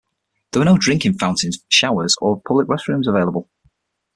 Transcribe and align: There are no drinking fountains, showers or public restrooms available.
There 0.51 0.63
are 0.63 0.65
no 0.65 0.79
drinking 0.79 1.19
fountains, 1.19 1.63
showers 1.69 2.15
or 2.21 2.41
public 2.43 2.67
restrooms 2.67 3.07
available. 3.07 3.47